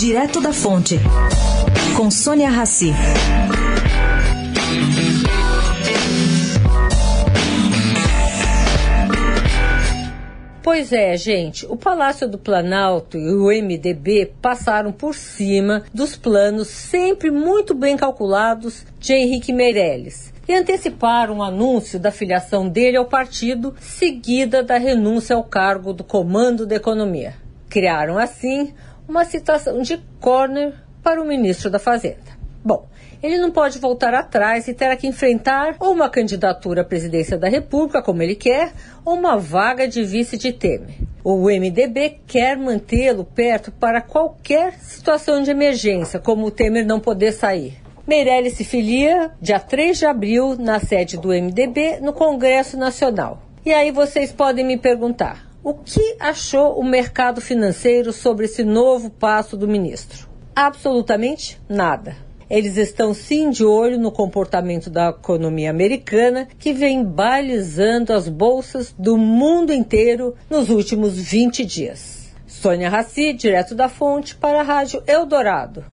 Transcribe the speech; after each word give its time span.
Direto 0.00 0.40
da 0.40 0.50
Fonte, 0.50 0.98
com 1.94 2.10
Sônia 2.10 2.48
Rassi. 2.48 2.90
Pois 10.62 10.90
é, 10.90 11.14
gente, 11.18 11.66
o 11.66 11.76
Palácio 11.76 12.26
do 12.26 12.38
Planalto 12.38 13.18
e 13.18 13.34
o 13.34 13.48
MDB 13.48 14.32
passaram 14.40 14.90
por 14.90 15.14
cima 15.14 15.82
dos 15.92 16.16
planos 16.16 16.68
sempre 16.68 17.30
muito 17.30 17.74
bem 17.74 17.94
calculados 17.98 18.86
de 18.98 19.12
Henrique 19.12 19.52
Meirelles 19.52 20.32
e 20.48 20.54
anteciparam 20.54 21.36
o 21.36 21.42
anúncio 21.42 22.00
da 22.00 22.10
filiação 22.10 22.66
dele 22.66 22.96
ao 22.96 23.04
partido, 23.04 23.74
seguida 23.78 24.62
da 24.62 24.78
renúncia 24.78 25.36
ao 25.36 25.44
cargo 25.44 25.92
do 25.92 26.02
comando 26.02 26.64
da 26.64 26.76
economia. 26.76 27.34
Criaram, 27.68 28.16
assim, 28.16 28.72
uma 29.10 29.24
situação 29.24 29.82
de 29.82 30.00
corner 30.20 30.72
para 31.02 31.20
o 31.20 31.26
ministro 31.26 31.68
da 31.68 31.80
Fazenda. 31.80 32.38
Bom, 32.64 32.86
ele 33.20 33.38
não 33.38 33.50
pode 33.50 33.80
voltar 33.80 34.14
atrás 34.14 34.68
e 34.68 34.72
terá 34.72 34.94
que 34.94 35.08
enfrentar 35.08 35.74
ou 35.80 35.92
uma 35.92 36.08
candidatura 36.08 36.82
à 36.82 36.84
presidência 36.84 37.36
da 37.36 37.48
República, 37.48 38.00
como 38.00 38.22
ele 38.22 38.36
quer, 38.36 38.72
ou 39.04 39.14
uma 39.14 39.36
vaga 39.36 39.88
de 39.88 40.04
vice 40.04 40.36
de 40.36 40.52
Temer. 40.52 40.94
O 41.24 41.48
MDB 41.48 42.20
quer 42.24 42.56
mantê-lo 42.56 43.24
perto 43.24 43.72
para 43.72 44.00
qualquer 44.00 44.74
situação 44.74 45.42
de 45.42 45.50
emergência, 45.50 46.20
como 46.20 46.46
o 46.46 46.50
Temer 46.50 46.86
não 46.86 47.00
poder 47.00 47.32
sair. 47.32 47.78
Meirelles 48.06 48.54
se 48.54 48.64
filia 48.64 49.32
dia 49.42 49.58
3 49.58 49.98
de 49.98 50.06
abril 50.06 50.56
na 50.56 50.78
sede 50.78 51.16
do 51.16 51.30
MDB 51.30 51.98
no 52.00 52.12
Congresso 52.12 52.76
Nacional. 52.76 53.42
E 53.66 53.72
aí 53.72 53.90
vocês 53.90 54.30
podem 54.30 54.64
me 54.64 54.78
perguntar: 54.78 55.49
o 55.62 55.74
que 55.74 56.16
achou 56.18 56.78
o 56.78 56.84
mercado 56.84 57.40
financeiro 57.40 58.12
sobre 58.12 58.46
esse 58.46 58.64
novo 58.64 59.10
passo 59.10 59.56
do 59.56 59.68
ministro? 59.68 60.28
Absolutamente 60.56 61.60
nada. 61.68 62.16
Eles 62.48 62.76
estão 62.76 63.14
sim 63.14 63.50
de 63.50 63.64
olho 63.64 63.98
no 63.98 64.10
comportamento 64.10 64.90
da 64.90 65.10
economia 65.10 65.70
americana, 65.70 66.48
que 66.58 66.72
vem 66.72 67.04
balizando 67.04 68.12
as 68.12 68.28
bolsas 68.28 68.92
do 68.98 69.16
mundo 69.16 69.72
inteiro 69.72 70.34
nos 70.48 70.68
últimos 70.68 71.16
20 71.16 71.64
dias. 71.64 72.32
Sônia 72.46 72.90
Raci, 72.90 73.32
direto 73.32 73.74
da 73.74 73.88
fonte, 73.88 74.34
para 74.34 74.60
a 74.60 74.64
Rádio 74.64 75.02
Eldorado. 75.06 75.84